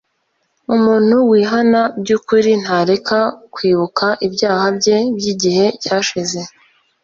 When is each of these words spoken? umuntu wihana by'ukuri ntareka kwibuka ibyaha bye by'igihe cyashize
umuntu 0.75 1.15
wihana 1.31 1.81
by'ukuri 2.01 2.51
ntareka 2.63 3.17
kwibuka 3.53 4.05
ibyaha 4.27 4.65
bye 4.77 4.97
by'igihe 5.17 5.65
cyashize 5.83 6.39